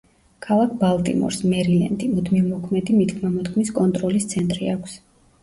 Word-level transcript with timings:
ქალაქ 0.43 0.71
ბალტიმორს, 0.83 1.37
მერილენდი, 1.51 2.07
მუდმივმოქმედი 2.15 2.97
მითქმა-მოთქმის 3.03 3.71
კონტროლის 3.79 4.29
ცენტრი 4.35 4.73
აქვს. 4.75 4.99